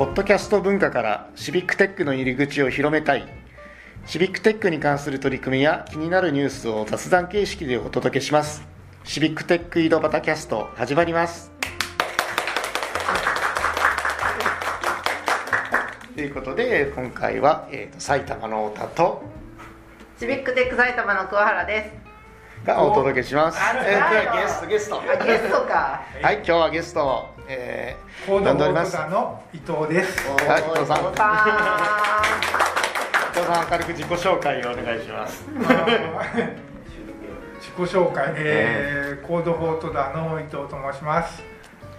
[0.00, 3.28] ポッドキャスト文化からシビックテックの入り口を広めたい。
[4.06, 8.66] シビックテックに関する取り組みや気になるニュースを雑談形式でお届けします。
[9.04, 11.52] シビックテック井戸端キャスト始まります。
[16.14, 19.22] ということで今回は、えーと、埼玉の太田と
[20.18, 21.99] シビックテック埼玉の桑原です。
[22.64, 23.58] がお届けします。
[23.86, 25.00] えー、ゲストゲスト。
[25.24, 26.02] ゲストか。
[26.22, 30.28] はい今日はゲスト、えー、 Code for 戸田の伊藤です。
[30.28, 30.98] はい、伊藤さん。
[30.98, 31.02] 伊
[33.32, 35.44] 藤さん明るく自己紹介をお願いします。
[37.60, 41.42] 自己紹介、えー、コードフォートダの伊藤と申します。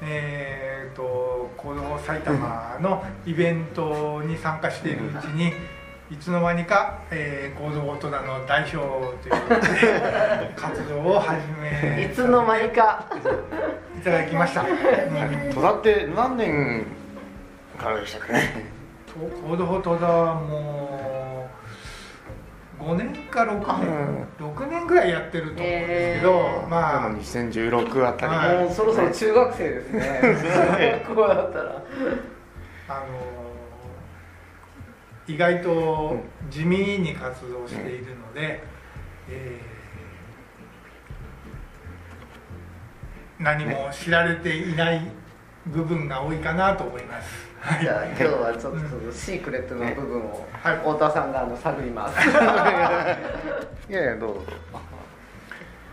[0.03, 5.53] えーと、と Code for 埼玉のイベントに参加しているうちに。
[6.11, 13.05] いつの間にか、えー、 Code for 戸田の代表ということで活動を始めいつの間にか
[13.97, 14.65] いただきました。
[15.55, 16.85] 戸田って何年
[17.77, 18.65] からでしたかね。
[19.15, 21.49] コード戸田も
[22.77, 31.05] う5年か6年、6年ぐらいやってると思うんですけど、えー、まあ2016あたり、はい、もうそろそろ中学生ですね。
[31.07, 31.81] こう だったら。
[32.89, 33.51] あの
[35.33, 36.17] 意外と
[36.49, 38.61] 地味に活動しているので、
[39.29, 45.01] えー、何も知られていない
[45.67, 47.49] 部分が多いかなと思います。
[47.79, 48.79] じゃあ今日はちょっと
[49.13, 52.27] シークレットの部分を太田さんがあの探ります。
[53.89, 54.41] いやいやどうぞ。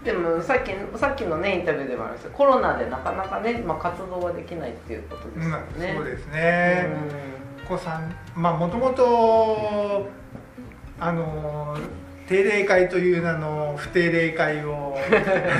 [0.03, 5.95] でもさっきさっきのねインタビューでもありましたコロナでなかなかね、まあ、活動はできないっていうことですよね。
[5.97, 7.28] そうですね。
[7.69, 10.09] 子さんまあもともと
[10.99, 11.77] あの
[12.27, 14.97] 定例会という名の不定例会を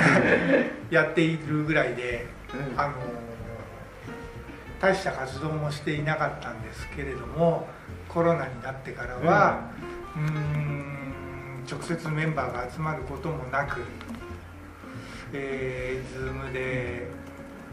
[0.89, 2.93] やっているぐらいで、うん、あの
[4.81, 7.67] 大した活動もしていなかったんですけれども
[8.07, 9.59] コロナになってからは、
[10.15, 13.81] うん、うん直接メンバーが集まることもなく、
[15.33, 17.07] えー、Zoom で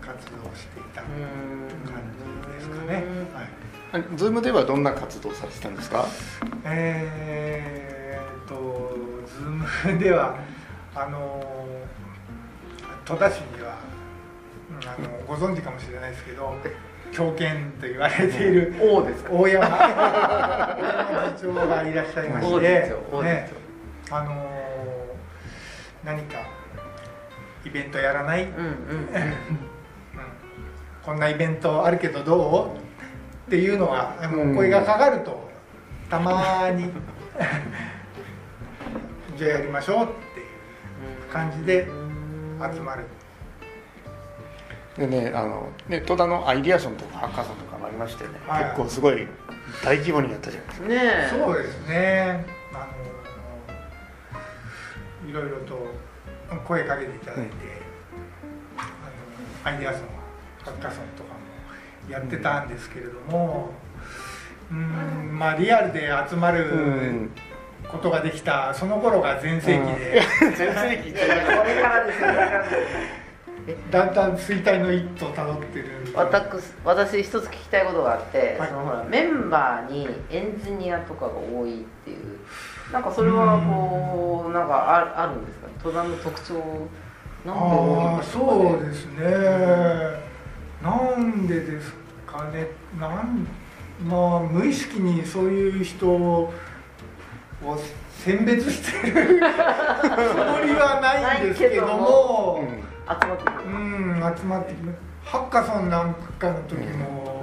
[0.01, 1.09] 活動していた感
[2.47, 2.95] じですかね。
[3.35, 3.66] はい
[4.17, 6.07] ズームではどんな活動されてたんですか？
[6.65, 8.95] えーと
[9.27, 10.37] ズームでは
[10.95, 11.45] あの
[13.05, 13.79] 戸田市には
[14.83, 16.55] あのご存知かもしれないですけど
[17.13, 20.79] 狂犬と言われている王です大山 大
[21.13, 22.61] 山次長がいらっしゃいまして、
[23.23, 23.51] ね、
[24.11, 24.47] あの
[26.05, 26.39] 何か
[27.65, 28.63] イベントやらない、うんうん。
[28.63, 29.33] うん、
[31.05, 32.86] こんなイベントあるけどどう？
[33.47, 35.49] っていうのがもう声がかかると
[36.11, 36.91] たまに
[39.37, 41.85] じゃあやりましょうっていう感じで
[42.75, 43.05] 集まる。
[44.97, 49.29] でね、あのね戸田のアイディアソンとかハッカソンとかもありましてね、はい、結構すごい
[49.85, 50.89] 大規模にやったじゃないですか。
[50.89, 52.47] ねそうですね。
[52.73, 52.89] あ
[55.25, 55.87] のいろいろと
[56.67, 57.51] 声かけていただいて、うん、
[58.79, 58.85] あ
[59.65, 60.03] のアイディアソン
[60.65, 61.46] ハッカソンとか
[62.09, 63.71] やってたんですけれども、
[64.71, 67.31] うん、まあリアルで集まる
[67.89, 70.23] ことができたその頃が全盛期で、
[70.57, 72.29] 全盛期これからですよ
[73.91, 75.87] だんだん衰退の一途をたどってる。
[76.15, 82.39] 私私一つ聞きたいことがあって、はい、そのほらメンバーにエンジニアとかが多いっていう。
[82.93, 84.75] なんかそれはこう、うん、なんか
[85.17, 85.67] ああるんですか？
[85.85, 86.55] 登山の特徴
[87.45, 90.26] なんで多いんですか、ね、そうですね、
[90.87, 91.93] なんでです
[92.25, 92.69] かね。
[92.97, 93.45] なん
[94.09, 96.53] まあ無意識にそういう人を
[98.25, 99.41] 選別してる つも
[100.63, 104.95] りはないんですけども、うん、集まってくるうん集まってくる
[105.25, 107.43] ハッカソンなんかの時も、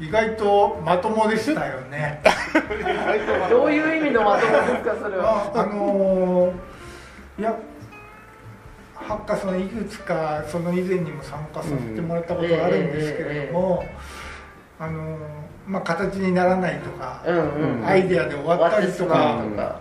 [0.00, 2.22] うん、意外とまともでしたよね。
[3.48, 5.52] どういう意味のまともですかそれは。
[5.54, 7.54] あのー、いや
[9.10, 13.84] ハッカソンいくつかその以前にも参加させてもらったことがあるんですけれども、
[14.78, 15.18] あの
[15.66, 19.80] まあ、形にならないとか、うんうん、アイデアで終わったりとか、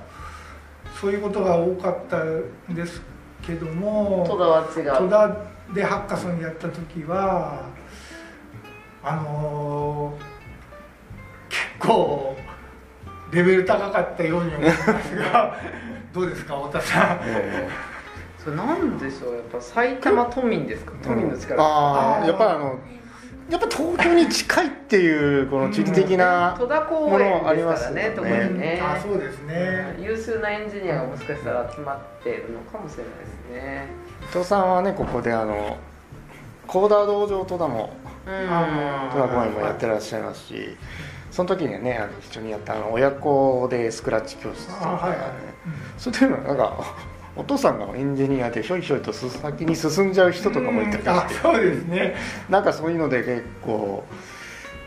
[1.00, 3.04] そういうことが多かったんです
[3.46, 4.98] けども戸田は違う。
[4.98, 5.38] 戸田
[5.76, 7.70] でハッカソンやった時は
[9.04, 12.36] あのー、結構
[13.32, 15.56] レベル高かったように思いますが
[16.12, 17.99] どうですか太田さん？
[18.44, 19.36] それなんでしょう？
[19.36, 22.80] やっぱ埼玉都民ですか都民の力、ああやっぱあの
[23.50, 26.68] やっぱ東京に近いっていうこの地理的なも
[27.18, 28.14] のありますね。
[28.16, 28.80] 特にね。
[28.82, 29.98] あそうですね。
[30.00, 33.88] 優秀なエンジニアがもしかしたら集まっているのかもしれないですね。
[34.22, 35.78] 伊藤さんはねここであの
[36.68, 37.94] コーダー道場戸田も
[38.28, 40.78] あ戸田公園もやってらっしゃいますし
[41.32, 45.20] その時にはねあの一緒にやったあの親子でスクラッチ教室とか、ねあはいはい。
[45.98, 46.96] そういうのなんか
[47.36, 51.42] お父さんがエンジニアでひょいひょいと先に進んじゃう人とかもいたりあして。
[51.42, 52.16] そうですね。
[52.50, 54.04] なんかそういうので結構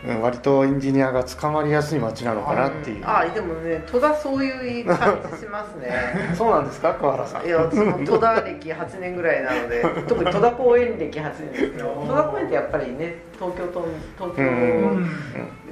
[0.05, 3.05] うん割とエンジニアが捕まりやすい街なのかなっていう。
[3.07, 5.93] あでもね戸田そういう感じしますね。
[6.35, 7.47] そうなんですか桑原さん。
[7.47, 13.87] いや私も戸田歴8年ぐらいなので 特に戸田公園歴8年ですけど戸田公園ってやっぱりね東京と
[14.19, 15.09] 東京うん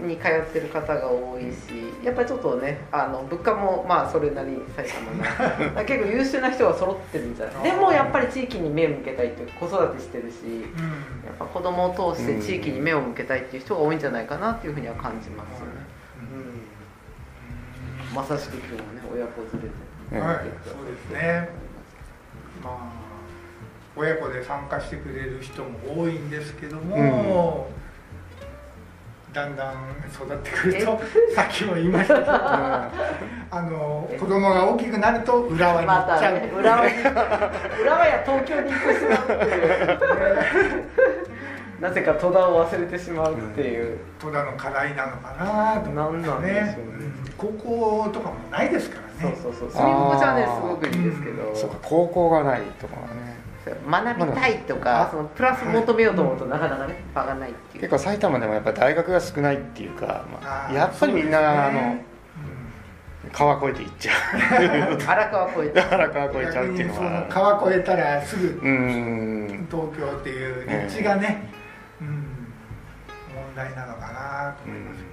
[0.06, 5.84] に通ってる方が多いしやっぱりちょっとねあの物価もまあそれなりに埼玉な。
[5.84, 7.62] 結構優秀な人が揃ってるんじゃない？
[7.64, 10.54] でもやっぱり地域に目を向けたいっていう子育てしてるしうん。
[10.54, 10.64] や
[11.32, 15.72] っぱ子供を通して地域に目を向けたいっていう人が多いんじゃないかなっていうふうには感じますよね、
[18.10, 19.74] うん、まさしく今日もね親子連れて。
[20.12, 21.48] うんはい、そうですね。
[22.64, 23.10] まあ
[23.96, 27.68] 親子で参加してくれる人も多いんですけども、
[29.32, 29.74] だんだん
[30.12, 31.00] 育ってくると、
[31.34, 36.34] さっきも言いましたけど、 あの子供が大きくなると浦和に行まっちゃう。
[36.34, 36.92] たね浦和に
[37.82, 40.80] 浦和や東京に行ってしまうっていう
[41.80, 46.78] なぜか戸田を忘れてしまうっていう、戸田の課題なのかなと思なんなんでしょうね。
[46.78, 47.32] うん。
[47.38, 49.36] 高校とかもないですからね。
[49.42, 53.29] そうそうそう住み心地はねすごくいいんですけど、そうか高校がないとかはね
[53.64, 57.80] 学びたいとか、そのプラス求めようと思うとなかなかね場がないっていう。
[57.82, 61.96] 結構埼玉でもやっぱり大学が少ないっていうか、まあ、やっぱりみんな、あの
[63.32, 64.12] 川越えて行っちゃ
[64.88, 64.98] う。
[65.06, 65.64] 荒川越。
[65.66, 67.26] えて荒川越えちゃうっていうのは。
[67.28, 68.60] 川越えたらすぐ
[69.70, 71.50] 東京っていう立地がね、
[72.00, 72.08] うん、
[73.34, 75.09] 問題なのかなと思います。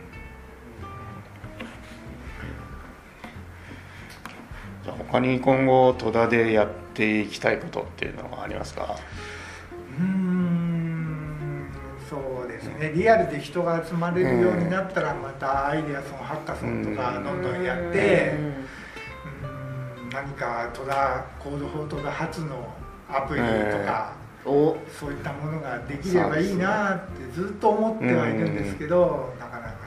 [4.88, 8.96] じゃあ他に今後戸田でやっていきたいことっていうのはありますか？
[10.00, 11.68] うーん
[12.10, 12.94] そうですね。
[12.96, 18.34] リアルで人が集まれるようになったらまたアイデアソンハッカソンとかどんどんやって
[19.44, 19.46] う
[20.06, 22.74] ん何か戸田コードフォー戸田初の
[23.10, 23.48] アプリと
[23.86, 24.14] か
[24.46, 24.78] お。
[24.90, 29.87] そういったものができればいいなってずっと思ってはいるんですけどなかなか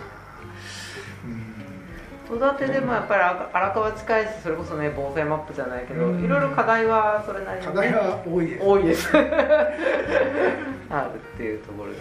[2.30, 6.24] うん戸建てでもやっぱり荒荒川近いしそれこそね防災マップじゃないけど、うん。
[6.24, 8.64] いろいろ課題はそれなりに、ね、課題は多いです。
[8.64, 9.10] 多いです。
[10.90, 11.98] あるっていうところで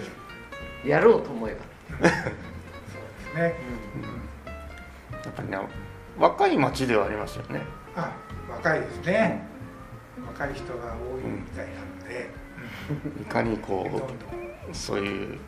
[0.90, 1.60] やろうと思えば、
[1.90, 3.42] そうですね。
[5.12, 5.58] やっぱりね
[6.18, 7.62] 若い町ではありますよね。
[7.96, 8.12] あ
[8.50, 9.44] 若いですね。
[10.28, 11.72] 若い人が多いみたいな
[12.04, 12.30] ので、
[13.22, 14.10] いかにこどんどん。
[14.10, 14.14] う
[14.74, 15.40] そういう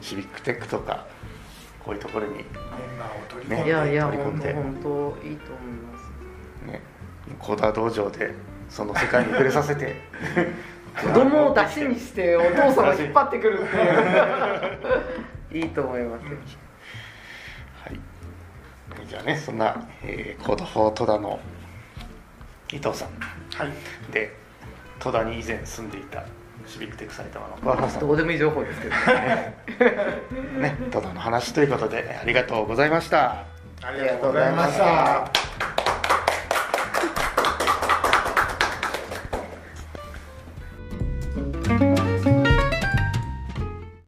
[0.00, 1.06] シビックテックとか
[1.84, 2.44] こういうところにメン
[2.98, 4.52] バーを取り込んで、ねいやいや取り込んで。
[4.52, 6.66] 本当本当いいと思います。
[6.66, 6.80] ね
[7.38, 8.34] CoderDojo で
[8.68, 9.96] その世界に触れさせて。
[10.92, 15.64] 子供を出しにしてお父さんを引っ張ってくるっていう。
[15.64, 16.30] いいと思います、は
[17.90, 19.06] い。
[19.08, 21.40] じゃあねそんな、えー、 Code for 戸田の
[22.70, 23.08] 伊藤さん。
[23.56, 24.12] はい。
[24.12, 24.36] で
[24.98, 26.24] 戸田に以前住んでいた
[26.66, 29.54] シビックテック埼玉の桑原さんどうでもいい情報ですけどね。
[30.90, 33.44] 戸田の話ということでありがとうございました。
[33.84, 35.41] ありがとうございました